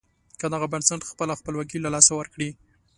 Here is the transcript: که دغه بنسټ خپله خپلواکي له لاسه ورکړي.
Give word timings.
که 0.39 0.45
دغه 0.53 0.67
بنسټ 0.71 1.01
خپله 1.11 1.33
خپلواکي 1.39 1.77
له 1.81 1.89
لاسه 1.95 2.11
ورکړي. 2.15 2.49